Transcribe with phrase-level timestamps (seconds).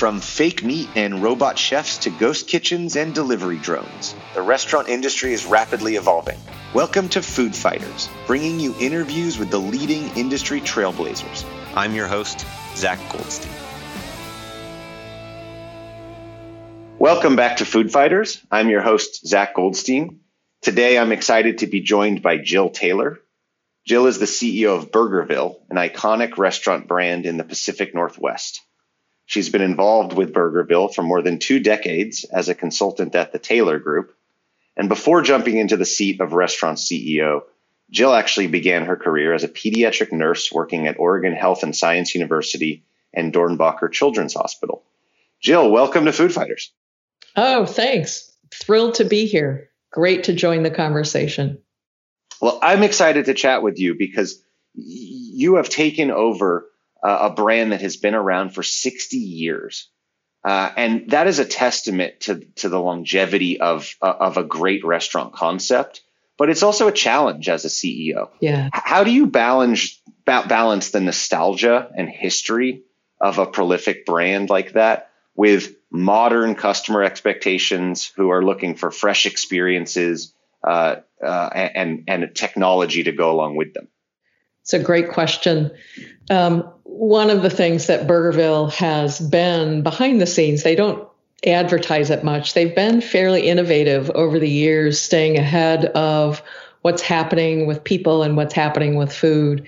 [0.00, 5.34] From fake meat and robot chefs to ghost kitchens and delivery drones, the restaurant industry
[5.34, 6.38] is rapidly evolving.
[6.72, 11.44] Welcome to Food Fighters, bringing you interviews with the leading industry trailblazers.
[11.74, 13.52] I'm your host, Zach Goldstein.
[16.98, 18.42] Welcome back to Food Fighters.
[18.50, 20.20] I'm your host, Zach Goldstein.
[20.62, 23.20] Today, I'm excited to be joined by Jill Taylor.
[23.86, 28.62] Jill is the CEO of Burgerville, an iconic restaurant brand in the Pacific Northwest.
[29.30, 33.38] She's been involved with Burgerville for more than two decades as a consultant at the
[33.38, 34.12] Taylor Group.
[34.76, 37.42] And before jumping into the seat of restaurant CEO,
[37.92, 42.12] Jill actually began her career as a pediatric nurse working at Oregon Health and Science
[42.12, 42.82] University
[43.14, 44.82] and Doernbecher Children's Hospital.
[45.40, 46.72] Jill, welcome to Food Fighters.
[47.36, 48.36] Oh, thanks.
[48.52, 49.70] Thrilled to be here.
[49.92, 51.58] Great to join the conversation.
[52.40, 54.42] Well, I'm excited to chat with you because
[54.74, 56.66] you have taken over
[57.08, 59.88] a brand that has been around for 60 years.
[60.44, 64.84] Uh, and that is a testament to, to the longevity of, uh, of a great
[64.84, 66.02] restaurant concept,
[66.38, 68.30] but it's also a challenge as a CEO.
[68.40, 68.70] Yeah.
[68.72, 72.84] How do you balance, ba- balance the nostalgia and history
[73.20, 79.26] of a prolific brand like that with modern customer expectations who are looking for fresh
[79.26, 80.32] experiences
[80.66, 83.88] uh, uh, and, and technology to go along with them?
[84.62, 85.70] It's a great question.
[86.28, 91.08] Um, one of the things that Burgerville has been behind the scenes, they don't
[91.46, 92.54] advertise it much.
[92.54, 96.42] They've been fairly innovative over the years, staying ahead of
[96.82, 99.66] what's happening with people and what's happening with food.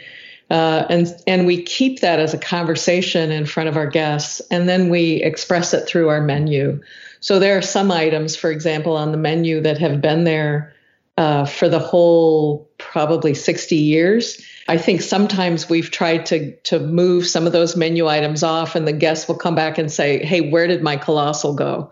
[0.51, 4.69] Uh, and and we keep that as a conversation in front of our guests, and
[4.69, 6.79] then we express it through our menu.
[7.21, 10.75] So there are some items, for example, on the menu that have been there
[11.19, 17.27] uh, for the whole probably 60 years I think sometimes we've tried to to move
[17.27, 20.41] some of those menu items off, and the guests will come back and say, "Hey,
[20.41, 21.91] where did my colossal go?"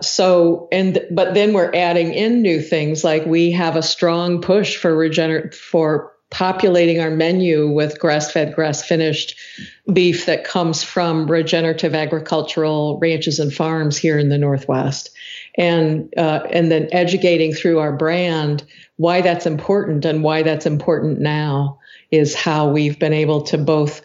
[0.00, 4.76] So, and but then we're adding in new things like we have a strong push
[4.76, 9.36] for regener for populating our menu with grass-fed, grass-finished
[9.92, 15.10] beef that comes from regenerative agricultural ranches and farms here in the Northwest,
[15.56, 18.64] and uh, and then educating through our brand
[18.96, 21.78] why that's important and why that's important now
[22.10, 24.02] is how we've been able to both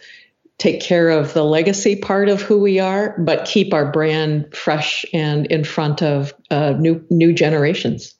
[0.58, 5.04] take care of the legacy part of who we are, but keep our brand fresh
[5.12, 8.14] and in front of uh, new new generations.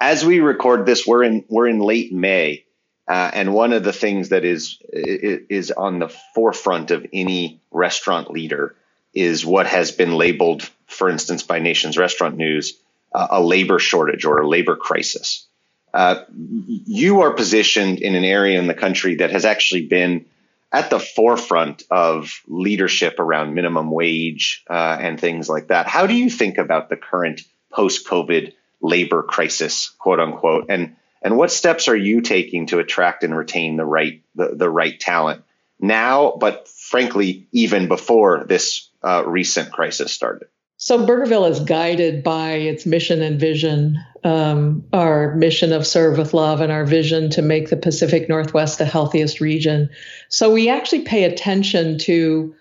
[0.00, 2.64] As we record this, we're in we're in late May,
[3.08, 8.30] uh, and one of the things that is is on the forefront of any restaurant
[8.30, 8.76] leader
[9.14, 12.78] is what has been labeled, for instance, by Nation's Restaurant News,
[13.12, 15.46] uh, a labor shortage or a labor crisis.
[15.92, 20.24] Uh, you are positioned in an area in the country that has actually been
[20.72, 25.86] at the forefront of leadership around minimum wage uh, and things like that.
[25.86, 31.52] How do you think about the current post-COVID labor crisis, quote unquote, and and what
[31.52, 35.44] steps are you taking to attract and retain the right the, the right talent
[35.78, 40.48] now, but frankly, even before this uh, recent crisis started?
[40.82, 46.34] So Burgerville is guided by its mission and vision, um, our mission of serve with
[46.34, 49.90] love and our vision to make the Pacific Northwest the healthiest region.
[50.28, 52.56] So we actually pay attention to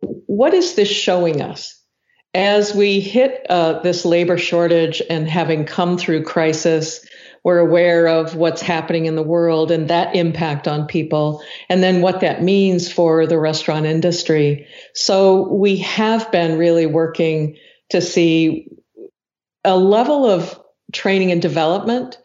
[0.00, 1.80] what is this showing us?
[2.34, 7.02] As we hit uh, this labor shortage and having come through crisis,
[7.44, 12.00] we're aware of what's happening in the world and that impact on people, and then
[12.00, 14.66] what that means for the restaurant industry.
[14.94, 17.56] So we have been really working
[17.90, 18.68] to see
[19.64, 20.58] a level of
[20.92, 22.18] training and development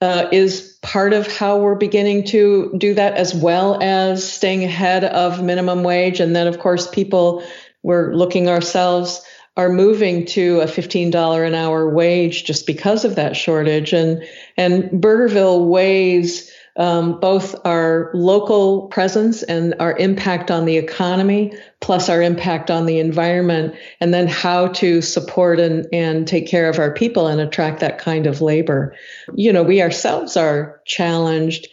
[0.00, 5.04] uh, is part of how we're beginning to do that, as well as staying ahead
[5.04, 6.20] of minimum wage.
[6.20, 7.42] And then, of course, people
[7.82, 9.24] we're looking ourselves
[9.56, 13.92] are moving to a $15 an hour wage just because of that shortage.
[13.92, 14.22] And,
[14.56, 22.10] and Burgerville weighs um, both our local presence and our impact on the economy, plus
[22.10, 26.78] our impact on the environment, and then how to support and, and take care of
[26.78, 28.94] our people and attract that kind of labor.
[29.34, 31.66] You know, we ourselves are challenged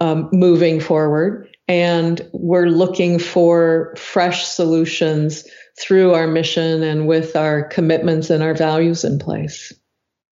[0.00, 5.46] um, moving forward, and we're looking for fresh solutions
[5.78, 9.72] through our mission and with our commitments and our values in place.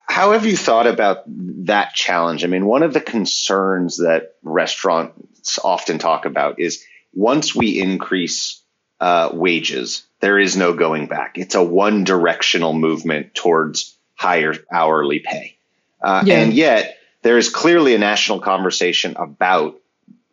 [0.07, 2.45] How have you thought about that challenge?
[2.45, 8.63] I mean, one of the concerns that restaurants often talk about is once we increase
[9.01, 11.37] uh, wages, there is no going back.
[11.37, 15.57] It's a one directional movement towards higher hourly pay.
[16.01, 16.39] Uh, yeah.
[16.39, 19.81] And yet, there is clearly a national conversation about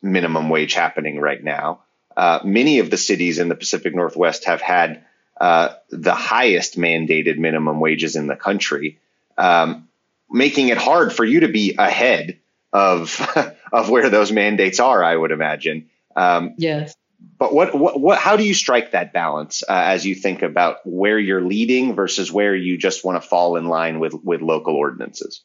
[0.02, 1.82] minimum wage happening right now.
[2.16, 5.06] Uh, many of the cities in the Pacific Northwest have had
[5.40, 9.00] uh, the highest mandated minimum wages in the country,
[9.38, 9.88] um,
[10.30, 12.40] making it hard for you to be ahead
[12.74, 13.20] of
[13.72, 15.04] of where those mandates are.
[15.04, 15.90] I would imagine.
[16.16, 16.96] Um, yes.
[17.38, 20.78] But what, what, what, how do you strike that balance uh, as you think about
[20.86, 24.76] where you're leading versus where you just want to fall in line with, with local
[24.76, 25.44] ordinances?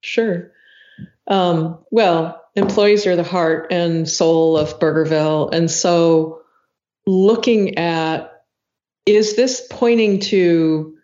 [0.00, 0.52] Sure.
[1.26, 5.52] Um, well, employees are the heart and soul of Burgerville.
[5.52, 6.42] And so
[7.06, 8.32] looking at
[9.06, 10.94] is this pointing to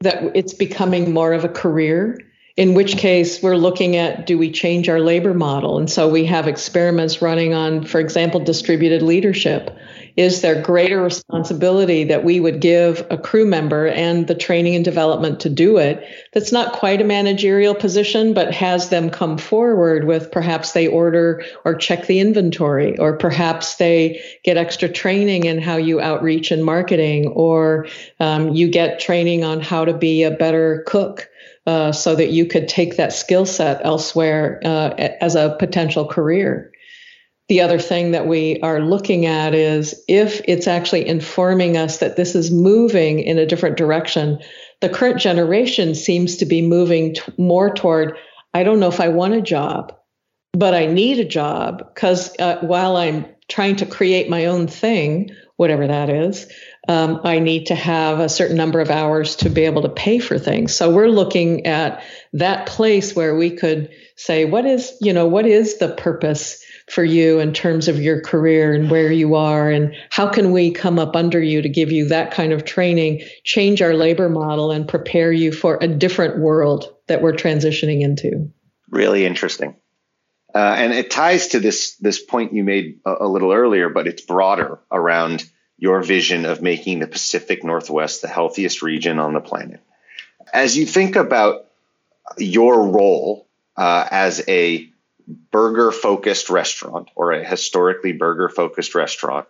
[0.00, 2.18] that it's becoming more of a career?
[2.56, 5.78] in which case we're looking at do we change our labor model?
[5.78, 9.76] And so we have experiments running on, for example, distributed leadership.
[10.16, 14.84] Is there greater responsibility that we would give a crew member and the training and
[14.84, 20.04] development to do it that's not quite a managerial position, but has them come forward
[20.04, 25.60] with perhaps they order or check the inventory, or perhaps they get extra training in
[25.60, 27.88] how you outreach and marketing, or
[28.20, 31.28] um, you get training on how to be a better cook
[31.66, 34.90] uh, so that you could take that skill set elsewhere uh,
[35.20, 36.70] as a potential career.
[37.48, 42.16] The other thing that we are looking at is if it's actually informing us that
[42.16, 44.38] this is moving in a different direction.
[44.80, 48.16] The current generation seems to be moving t- more toward
[48.54, 49.94] I don't know if I want a job,
[50.52, 55.30] but I need a job because uh, while I'm trying to create my own thing,
[55.56, 56.50] whatever that is,
[56.88, 60.18] um, I need to have a certain number of hours to be able to pay
[60.18, 60.74] for things.
[60.74, 62.02] So we're looking at
[62.32, 67.04] that place where we could say, what is, you know, what is the purpose for
[67.04, 70.98] you in terms of your career and where you are and how can we come
[70.98, 74.86] up under you to give you that kind of training, change our labor model and
[74.86, 78.50] prepare you for a different world that we're transitioning into.
[78.90, 79.76] Really interesting.
[80.54, 84.06] Uh, and it ties to this this point you made a, a little earlier, but
[84.06, 85.44] it's broader around
[85.78, 89.80] your vision of making the Pacific Northwest the healthiest region on the planet.
[90.52, 91.66] As you think about
[92.38, 94.88] your role uh, as a
[95.26, 99.46] burger focused restaurant or a historically burger focused restaurant,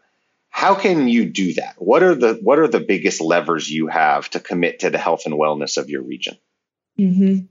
[0.50, 1.74] how can you do that?
[1.78, 5.22] What are the what are the biggest levers you have to commit to the health
[5.26, 6.38] and wellness of your region?
[6.98, 7.46] Mm-hmm.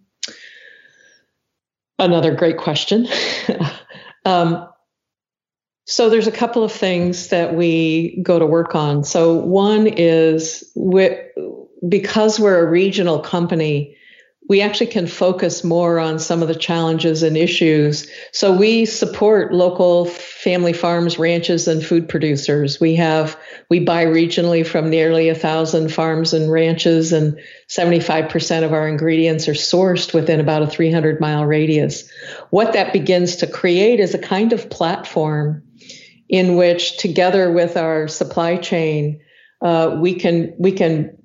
[1.99, 3.07] Another great question.
[4.25, 4.69] um,
[5.85, 9.03] so there's a couple of things that we go to work on.
[9.03, 11.09] So one is we,
[11.87, 13.97] because we're a regional company,
[14.49, 18.09] we actually can focus more on some of the challenges and issues.
[18.33, 22.79] So we support local family farms, ranches, and food producers.
[22.79, 28.73] We have we buy regionally from nearly a thousand farms and ranches, and 75% of
[28.73, 32.09] our ingredients are sourced within about a 300 mile radius.
[32.49, 35.63] What that begins to create is a kind of platform
[36.27, 39.21] in which, together with our supply chain,
[39.61, 41.17] uh, we can we can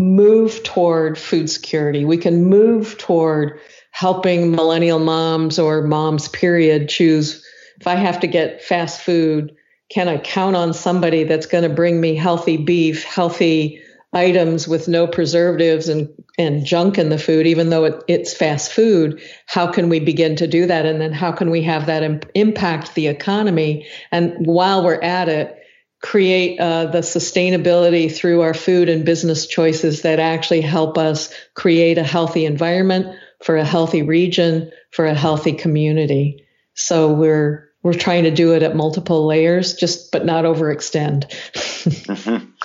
[0.00, 2.04] move toward food security.
[2.04, 3.58] We can move toward
[3.90, 7.44] helping millennial moms or moms, period, choose
[7.82, 9.56] if I have to get fast food,
[9.90, 13.82] can I count on somebody that's going to bring me healthy beef, healthy
[14.12, 16.08] items with no preservatives and,
[16.38, 19.20] and junk in the food, even though it, it's fast food?
[19.46, 20.86] How can we begin to do that?
[20.86, 23.84] And then how can we have that Im- impact the economy?
[24.12, 25.58] And while we're at it,
[26.02, 31.96] create uh, the sustainability through our food and business choices that actually help us create
[31.96, 36.44] a healthy environment for a healthy region for a healthy community.
[36.74, 41.30] So we're we're trying to do it at multiple layers just but not overextend.
[41.30, 42.50] Mm-hmm.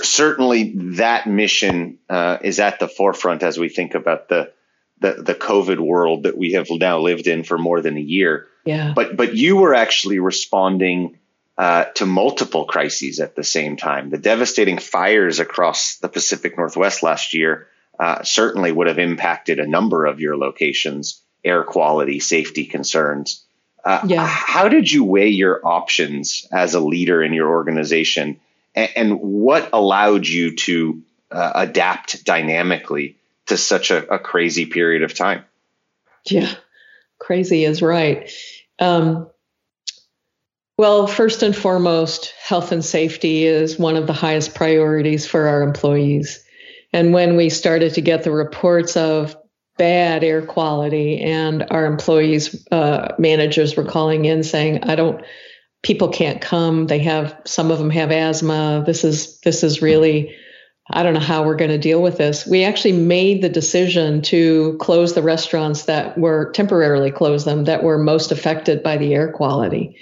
[0.00, 4.52] certainly that mission uh, is at the forefront as we think about the,
[5.00, 8.46] the the covid world that we have now lived in for more than a year.
[8.64, 8.92] Yeah.
[8.94, 11.18] But but you were actually responding
[11.58, 14.10] uh, to multiple crises at the same time.
[14.10, 17.66] The devastating fires across the Pacific Northwest last year
[17.98, 23.44] uh, certainly would have impacted a number of your locations, air quality, safety concerns.
[23.84, 24.24] Uh, yeah.
[24.24, 28.38] How did you weigh your options as a leader in your organization,
[28.76, 35.02] and, and what allowed you to uh, adapt dynamically to such a, a, crazy period
[35.02, 35.44] of time?
[36.24, 36.54] Yeah,
[37.18, 38.30] crazy is right.
[38.78, 39.28] Um,
[40.78, 45.62] well, first and foremost, health and safety is one of the highest priorities for our
[45.62, 46.42] employees.
[46.92, 49.36] And when we started to get the reports of
[49.76, 55.24] bad air quality and our employees, uh, managers were calling in saying, I don't,
[55.82, 56.86] people can't come.
[56.86, 58.84] They have, some of them have asthma.
[58.86, 60.36] This is, this is really,
[60.88, 62.46] I don't know how we're going to deal with this.
[62.46, 67.82] We actually made the decision to close the restaurants that were temporarily close them that
[67.82, 69.96] were most affected by the air quality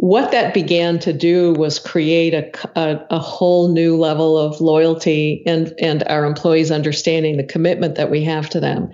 [0.00, 5.42] what that began to do was create a, a, a, whole new level of loyalty
[5.44, 8.92] and, and our employees understanding the commitment that we have to them.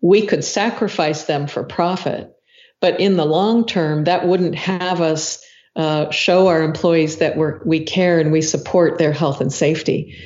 [0.00, 2.32] We could sacrifice them for profit,
[2.80, 5.44] but in the long term, that wouldn't have us
[5.76, 10.16] uh, show our employees that we we care and we support their health and safety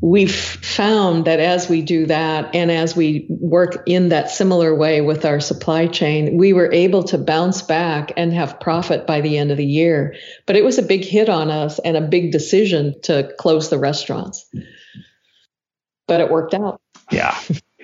[0.00, 5.00] we've found that as we do that and as we work in that similar way
[5.00, 9.38] with our supply chain, we were able to bounce back and have profit by the
[9.38, 10.14] end of the year.
[10.44, 13.78] But it was a big hit on us and a big decision to close the
[13.78, 14.46] restaurants.
[16.06, 16.80] But it worked out.
[17.10, 17.36] Yeah,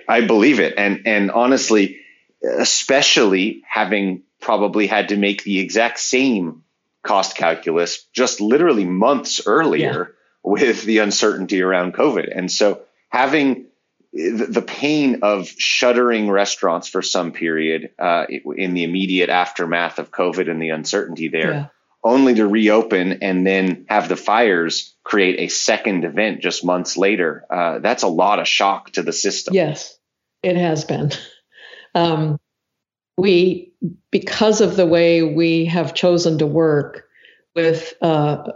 [0.09, 0.75] I believe it.
[0.76, 1.99] And and honestly,
[2.42, 6.62] especially having probably had to make the exact same
[7.02, 10.09] cost calculus just literally months earlier.
[10.11, 12.37] Yeah with the uncertainty around COVID.
[12.37, 13.67] And so having
[14.13, 20.51] the pain of shuttering restaurants for some period uh, in the immediate aftermath of COVID
[20.51, 21.67] and the uncertainty there, yeah.
[22.05, 27.47] only to reopen and then have the fires create a second event just months later.
[27.51, 29.55] Uh, that's a lot of shock to the system.
[29.55, 29.97] Yes,
[30.43, 31.11] it has been.
[31.95, 32.39] Um,
[33.17, 33.73] we,
[34.11, 37.07] because of the way we have chosen to work
[37.55, 38.53] with uh,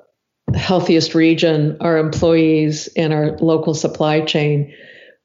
[0.54, 4.72] healthiest region, our employees, and our local supply chain,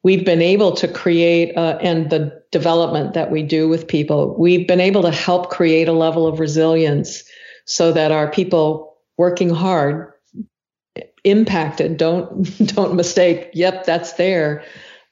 [0.04, 4.68] we've been able to create, uh, and the development that we do with people, we've
[4.68, 7.24] been able to help create a level of resilience
[7.66, 10.12] so that our people working hard,
[11.24, 14.64] impacted, don't don't mistake, yep, that's there,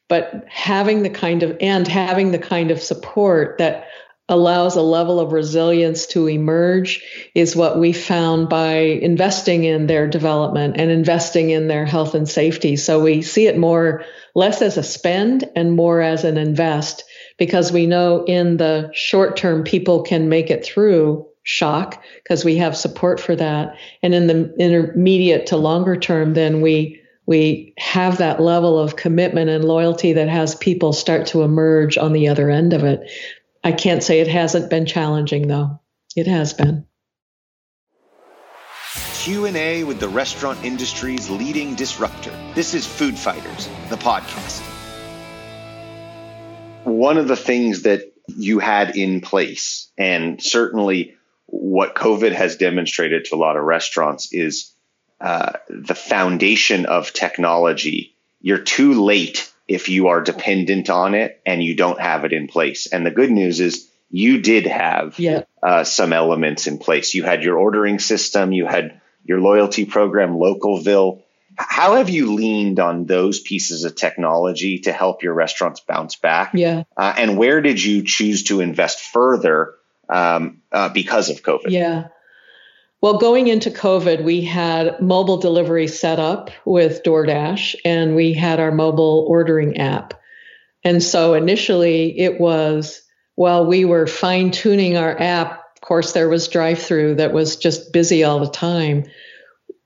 [0.08, 3.88] but having the kind of and having the kind of support that
[4.30, 7.04] allows a level of resilience to emerge
[7.36, 12.30] is what we found by investing in their development and investing in their health and
[12.30, 12.76] safety.
[12.76, 14.06] So we see it more
[14.36, 17.04] less as a spend and more as an invest
[17.38, 22.58] because we know in the short term people can make it through shock because we
[22.58, 28.18] have support for that and in the intermediate to longer term then we we have
[28.18, 32.50] that level of commitment and loyalty that has people start to emerge on the other
[32.50, 33.10] end of it
[33.64, 35.80] I can't say it hasn't been challenging though.
[36.16, 36.86] It has been.
[39.14, 42.32] Q&A with the restaurant industry's leading disruptor.
[42.56, 44.62] This is Food Fighters, the podcast.
[46.86, 51.16] One of the things that you had in place and certainly
[51.48, 54.72] what COVID has demonstrated to a lot of restaurants is
[55.20, 58.16] uh, the foundation of technology.
[58.40, 62.48] You're too late if you are dependent on it and you don't have it in
[62.48, 62.88] place.
[62.88, 65.44] And the good news is you did have yeah.
[65.62, 67.14] uh, some elements in place.
[67.14, 71.22] You had your ordering system, you had your loyalty program, Localville.
[71.56, 76.52] How have you leaned on those pieces of technology to help your restaurants bounce back?
[76.56, 76.84] Yeah.
[76.98, 79.76] Uh, and where did you choose to invest further
[80.10, 81.70] um, uh, because of COVID?
[81.70, 82.08] Yeah.
[83.02, 88.60] Well, going into COVID, we had mobile delivery set up with DoorDash and we had
[88.60, 90.20] our mobile ordering app.
[90.84, 93.02] And so initially it was
[93.36, 97.56] while we were fine tuning our app, of course, there was drive through that was
[97.56, 99.06] just busy all the time.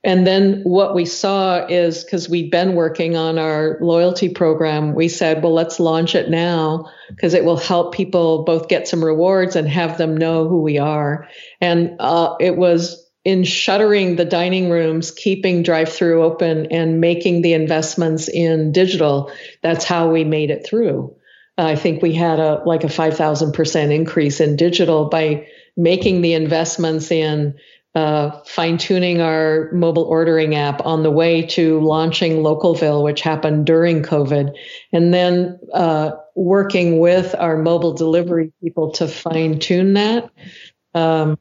[0.03, 5.07] And then what we saw is because we'd been working on our loyalty program, we
[5.07, 9.55] said, well, let's launch it now because it will help people both get some rewards
[9.55, 11.29] and have them know who we are.
[11.61, 17.41] And uh, it was in shuttering the dining rooms, keeping drive through open, and making
[17.41, 21.15] the investments in digital, that's how we made it through.
[21.57, 27.11] I think we had a like a 5,000% increase in digital by making the investments
[27.11, 27.55] in
[27.95, 33.67] uh, fine tuning our mobile ordering app on the way to launching Localville, which happened
[33.67, 34.55] during COVID,
[34.91, 40.31] and then uh, working with our mobile delivery people to fine tune that.
[40.95, 41.37] Um,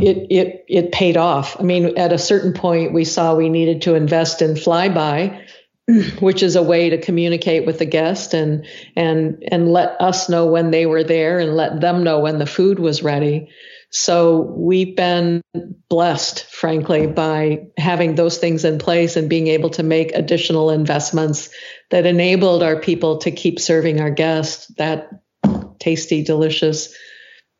[0.00, 1.56] it it it paid off.
[1.58, 5.44] I mean, at a certain point, we saw we needed to invest in Flybuy,
[6.20, 10.46] which is a way to communicate with the guest and and and let us know
[10.46, 13.48] when they were there and let them know when the food was ready.
[13.92, 15.42] So we've been
[15.88, 21.50] blessed, frankly, by having those things in place and being able to make additional investments
[21.90, 25.10] that enabled our people to keep serving our guests that
[25.80, 26.94] tasty, delicious,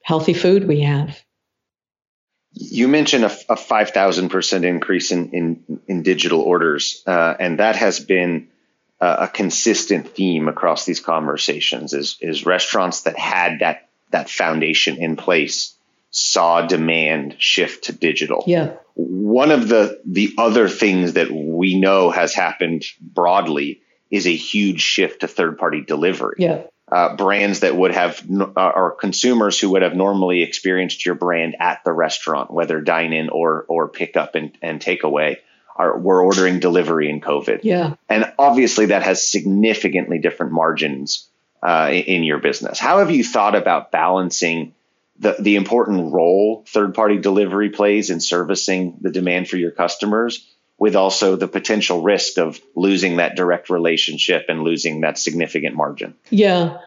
[0.05, 1.21] healthy food we have.
[2.53, 7.59] You mentioned a, a five thousand percent increase in, in in digital orders, uh, and
[7.59, 8.49] that has been
[9.01, 11.93] a, a consistent theme across these conversations.
[11.93, 15.77] Is is restaurants that had that that foundation in place
[16.11, 18.45] saw demand shift to digital.
[18.47, 18.73] Yeah.
[18.95, 24.81] One of the the other things that we know has happened broadly is a huge
[24.81, 26.37] shift to third party delivery.
[26.39, 26.63] Yeah.
[26.91, 31.57] Uh, brands that would have uh, or consumers who would have normally experienced your brand
[31.61, 35.39] at the restaurant, whether dine in or or pick up and, and take away,
[35.77, 37.61] are were ordering delivery in COVID.
[37.63, 41.29] Yeah, and obviously that has significantly different margins
[41.63, 42.79] uh, in your business.
[42.79, 44.75] How have you thought about balancing?
[45.19, 50.49] The, the important role third party delivery plays in servicing the demand for your customers
[50.81, 56.15] with also the potential risk of losing that direct relationship and losing that significant margin.
[56.31, 56.79] Yeah.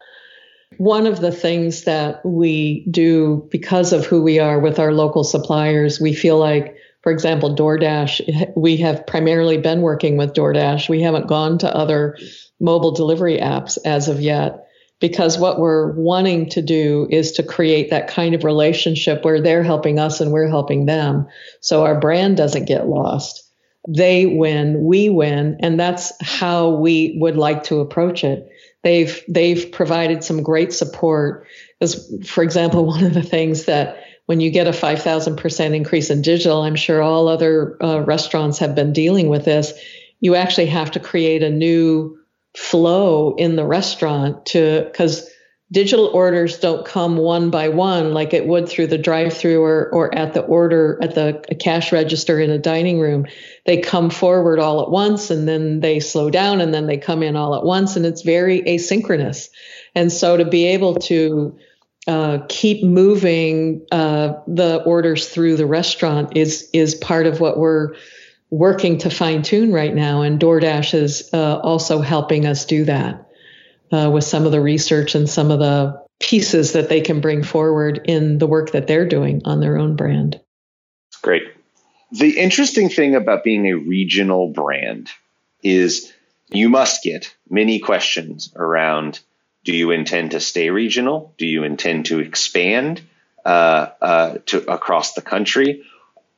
[0.76, 5.22] One of the things that we do because of who we are with our local
[5.22, 10.88] suppliers, we feel like, for example, DoorDash, we have primarily been working with DoorDash.
[10.88, 12.18] We haven't gone to other
[12.58, 14.66] mobile delivery apps as of yet
[15.00, 19.62] because what we're wanting to do is to create that kind of relationship where they're
[19.62, 21.26] helping us and we're helping them
[21.60, 23.43] so our brand doesn't get lost
[23.86, 28.48] they win, we win, and that's how we would like to approach it.
[28.82, 31.46] They've they've provided some great support.
[31.78, 36.22] Because, for example, one of the things that when you get a 5,000% increase in
[36.22, 39.74] digital, I'm sure all other uh, restaurants have been dealing with this.
[40.20, 42.18] You actually have to create a new
[42.56, 45.28] flow in the restaurant to because
[45.74, 50.14] digital orders don't come one by one like it would through the drive-through or, or
[50.14, 53.26] at the order at the cash register in a dining room.
[53.66, 57.24] They come forward all at once and then they slow down and then they come
[57.24, 59.50] in all at once and it's very asynchronous.
[59.96, 61.58] And so to be able to
[62.06, 67.94] uh, keep moving uh, the orders through the restaurant is is part of what we're
[68.50, 73.23] working to fine tune right now and DoorDash is uh, also helping us do that
[73.92, 77.42] uh, with some of the research and some of the pieces that they can bring
[77.42, 80.40] forward in the work that they're doing on their own brand.
[81.10, 81.44] It's Great.
[82.12, 85.10] The interesting thing about being a regional brand
[85.62, 86.12] is
[86.48, 89.20] you must get many questions around
[89.64, 91.34] do you intend to stay regional?
[91.38, 93.00] Do you intend to expand
[93.44, 95.84] uh, uh, to across the country?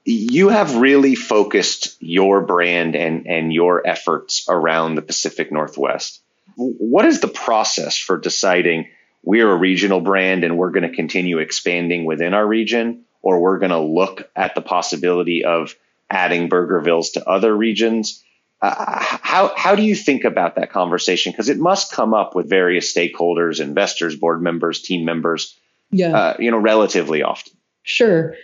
[0.05, 6.23] You have really focused your brand and, and your efforts around the Pacific Northwest
[6.57, 8.88] what is the process for deciding
[9.23, 13.59] we're a regional brand and we're going to continue expanding within our region, or we're
[13.59, 15.75] going to look at the possibility of
[16.09, 18.23] adding Burgervilles to other regions?
[18.62, 18.75] Uh,
[19.21, 21.31] how how do you think about that conversation?
[21.33, 25.59] Because it must come up with various stakeholders, investors, board members, team members.
[25.90, 27.53] Yeah, uh, you know, relatively often.
[27.83, 28.35] Sure.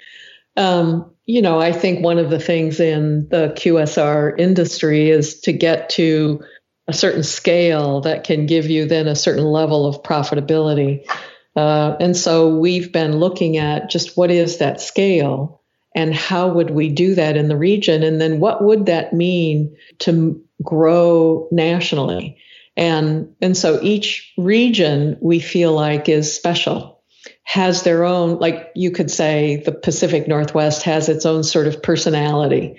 [0.56, 5.52] Um, you know, I think one of the things in the QSR industry is to
[5.52, 6.42] get to
[6.88, 11.06] a certain scale that can give you then a certain level of profitability.
[11.54, 15.60] Uh, and so we've been looking at just what is that scale
[15.94, 18.02] and how would we do that in the region?
[18.02, 22.38] And then what would that mean to grow nationally?
[22.76, 27.01] And, and so each region we feel like is special
[27.44, 31.82] has their own, like you could say, the Pacific Northwest has its own sort of
[31.82, 32.76] personality.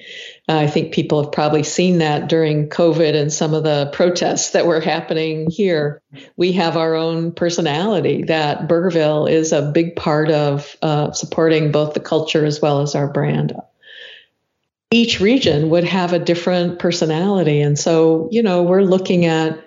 [0.49, 4.51] Uh, I think people have probably seen that during COVID and some of the protests
[4.51, 6.01] that were happening here.
[6.35, 11.93] We have our own personality that Burgerville is a big part of uh, supporting both
[11.93, 13.53] the culture as well as our brand.
[14.91, 17.61] Each region would have a different personality.
[17.61, 19.63] And so, you know, we're looking at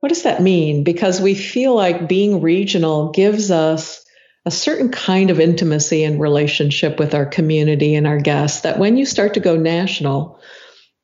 [0.00, 0.82] what does that mean?
[0.82, 4.01] Because we feel like being regional gives us
[4.44, 8.96] a certain kind of intimacy and relationship with our community and our guests that when
[8.96, 10.40] you start to go national,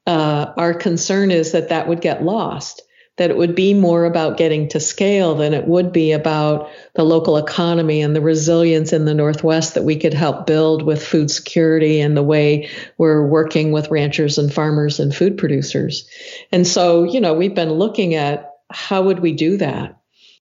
[0.06, 2.82] uh, our concern is that that would get lost,
[3.16, 7.04] that it would be more about getting to scale than it would be about the
[7.04, 11.30] local economy and the resilience in the Northwest that we could help build with food
[11.30, 16.08] security and the way we're working with ranchers and farmers and food producers.
[16.50, 19.98] And so, you know, we've been looking at how would we do that?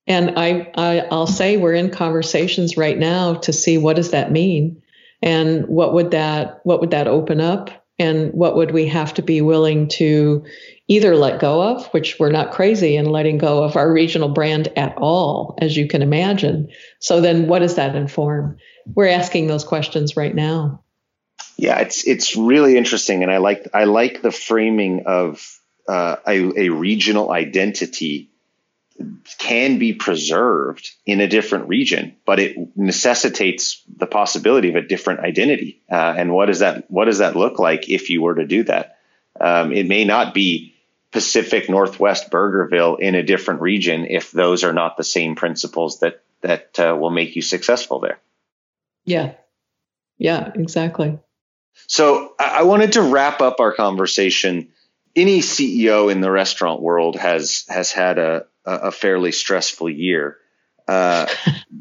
[0.07, 4.31] And I, I I'll say we're in conversations right now to see what does that
[4.31, 4.81] mean,
[5.21, 9.21] and what would that what would that open up, and what would we have to
[9.21, 10.45] be willing to
[10.87, 14.69] either let go of, which we're not crazy in letting go of our regional brand
[14.77, 16.69] at all, as you can imagine.
[16.99, 18.57] So then, what does that inform?
[18.85, 20.83] We're asking those questions right now.
[21.57, 26.67] Yeah, it's it's really interesting, and I like I like the framing of uh, a,
[26.67, 28.31] a regional identity
[29.37, 35.19] can be preserved in a different region, but it necessitates the possibility of a different
[35.19, 35.81] identity.
[35.91, 38.63] Uh, and what does that what does that look like if you were to do
[38.63, 38.97] that?
[39.39, 40.75] Um, it may not be
[41.11, 46.21] Pacific Northwest Burgerville in a different region if those are not the same principles that
[46.41, 48.19] that uh, will make you successful there.
[49.05, 49.33] Yeah,
[50.17, 51.19] yeah, exactly.
[51.87, 54.69] So I wanted to wrap up our conversation.
[55.15, 60.37] Any CEO in the restaurant world has has had a, a fairly stressful year.
[60.87, 61.27] Uh,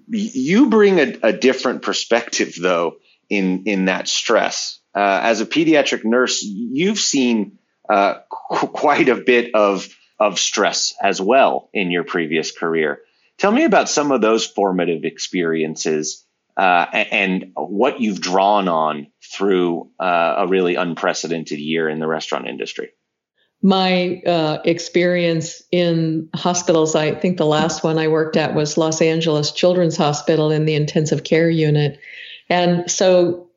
[0.08, 2.96] you bring a, a, different perspective, though,
[3.28, 4.80] in in that stress.
[4.94, 10.94] Uh, as a pediatric nurse, you've seen uh, qu- quite a bit of of stress
[11.00, 13.00] as well in your previous career.
[13.38, 16.24] Tell me about some of those formative experiences
[16.56, 22.48] uh, and what you've drawn on through uh, a really unprecedented year in the restaurant
[22.48, 22.90] industry.
[23.62, 29.00] My uh, experience in hospitals, I think the last one I worked at was Los
[29.00, 31.98] Angeles Children's Hospital in the intensive care unit.
[32.48, 33.48] And so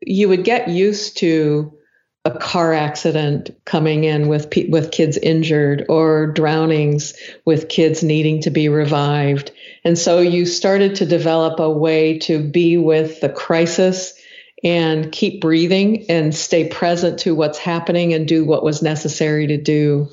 [0.00, 1.76] you would get used to
[2.24, 8.50] a car accident coming in with with kids injured or drownings with kids needing to
[8.50, 9.50] be revived.
[9.84, 14.14] And so you started to develop a way to be with the crisis
[14.64, 19.56] and keep breathing and stay present to what's happening and do what was necessary to
[19.56, 20.08] do.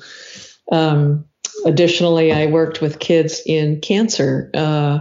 [0.72, 1.24] Um,
[1.64, 4.50] additionally, I worked with kids in cancer.
[4.52, 5.00] Uh,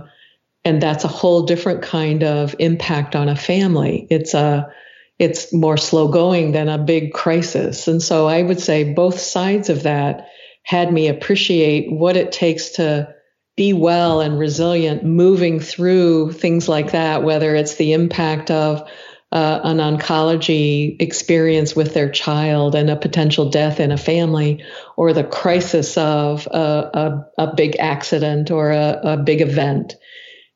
[0.65, 4.07] and that's a whole different kind of impact on a family.
[4.09, 4.71] It's a
[5.17, 7.89] it's more slow going than a big crisis.
[7.89, 10.29] And so I would say both sides of that
[10.63, 13.13] had me appreciate what it takes to
[13.57, 18.89] be well and resilient moving through things like that, whether it's the impact of
[19.32, 24.63] uh, an oncology experience with their child and a potential death in a family,
[24.98, 29.96] or the crisis of a, a, a big accident or a, a big event.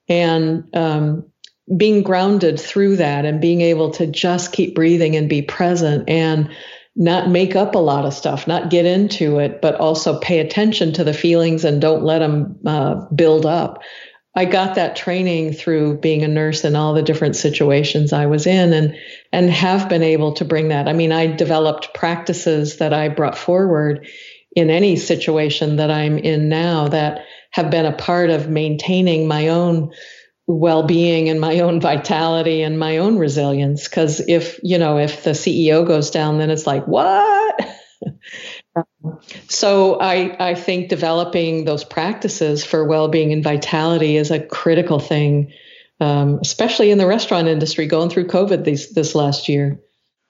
[0.10, 1.26] And um,
[1.78, 6.50] being grounded through that and being able to just keep breathing and be present and
[6.96, 10.94] not make up a lot of stuff, not get into it, but also pay attention
[10.94, 13.82] to the feelings and don't let them uh, build up.
[14.36, 18.48] I got that training through being a nurse in all the different situations I was
[18.48, 18.96] in and
[19.32, 20.88] and have been able to bring that.
[20.88, 24.08] I mean, I developed practices that I brought forward
[24.56, 29.50] in any situation that I'm in now that have been a part of maintaining my
[29.50, 29.92] own
[30.48, 35.30] well-being and my own vitality and my own resilience because if you know if the
[35.30, 37.66] ceo goes down then it's like what
[39.48, 45.52] so i i think developing those practices for well-being and vitality is a critical thing
[46.00, 49.80] um, especially in the restaurant industry going through covid these, this last year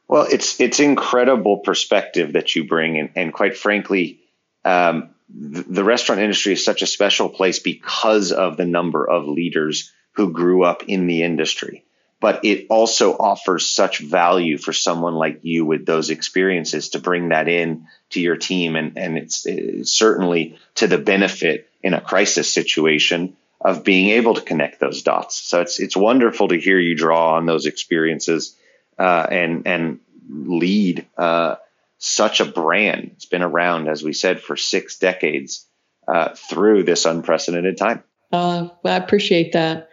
[0.07, 4.19] well it's it's incredible perspective that you bring and, and quite frankly
[4.65, 9.27] um, the, the restaurant industry is such a special place because of the number of
[9.27, 11.83] leaders who grew up in the industry.
[12.23, 17.29] But it also offers such value for someone like you with those experiences to bring
[17.29, 18.77] that in to your team.
[18.77, 24.35] And, and it's, it's certainly to the benefit in a crisis situation of being able
[24.35, 25.35] to connect those dots.
[25.35, 28.55] So it's, it's wonderful to hear you draw on those experiences
[28.97, 31.57] uh, and, and lead uh,
[31.97, 33.11] such a brand.
[33.15, 35.67] It's been around, as we said, for six decades
[36.07, 38.01] uh, through this unprecedented time.
[38.31, 39.89] Uh, I appreciate that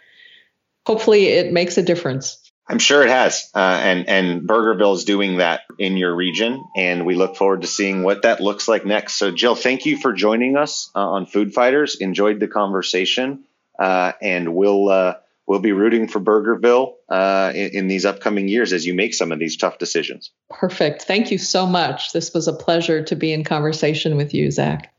[0.90, 2.36] hopefully it makes a difference.
[2.68, 7.06] I'm sure it has, uh, and and Burgerville is doing that in your region, and
[7.06, 9.14] we look forward to seeing what that looks like next.
[9.14, 11.96] So, Jill, thank you for joining us uh, on Food Fighters.
[11.96, 13.44] Enjoyed the conversation,
[13.78, 15.14] uh, and we'll uh,
[15.46, 19.30] we'll be rooting for Burgerville uh, in, in these upcoming years as you make some
[19.32, 20.30] of these tough decisions.
[20.48, 21.02] Perfect.
[21.02, 22.12] Thank you so much.
[22.12, 24.92] This was a pleasure to be in conversation with you, Zach.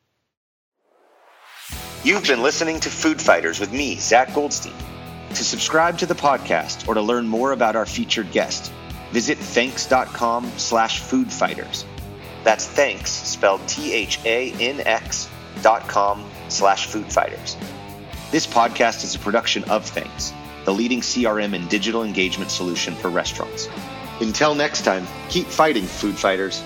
[2.04, 4.74] You've been listening to Food Fighters with me, Zach Goldstein.
[5.36, 8.72] To subscribe to the podcast or to learn more about our featured guest,
[9.12, 11.86] visit thanx.com slash foodfighters.
[12.44, 15.30] That's thanks spelled T-H-A-N-X
[15.64, 17.56] dot com slash foodfighters.
[18.30, 20.32] This podcast is a production of Thanx,
[20.66, 23.68] the leading CRM and digital engagement solution for restaurants.
[24.20, 26.62] Until next time, keep fighting, food fighters.